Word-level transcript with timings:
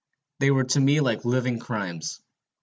They 0.39 0.49
were 0.49 0.63
to 0.63 0.79
me 0.79 0.99
like 0.99 1.25
living 1.25 1.59
crimes. 1.59 2.21